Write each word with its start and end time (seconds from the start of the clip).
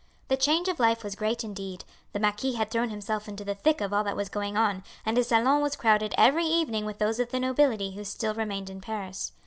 The 0.29 0.35
change 0.35 0.67
of 0.67 0.79
life 0.79 1.03
was 1.03 1.13
great 1.13 1.43
indeed; 1.43 1.85
the 2.11 2.19
marquis 2.19 2.53
had 2.53 2.71
thrown 2.71 2.89
himself 2.89 3.27
into 3.27 3.45
the 3.45 3.53
thick 3.53 3.81
of 3.81 3.93
all 3.93 4.03
that 4.05 4.15
was 4.15 4.29
going 4.29 4.57
on, 4.57 4.83
and 5.05 5.15
his 5.15 5.27
salon 5.27 5.61
was 5.61 5.75
crowded 5.75 6.15
every 6.17 6.45
evening 6.47 6.85
with 6.85 6.97
those 6.97 7.19
of 7.19 7.29
the 7.29 7.39
nobility 7.39 7.91
who 7.91 8.03
still 8.03 8.33
remained 8.33 8.71
In 8.71 8.81
Paris. 8.81 9.31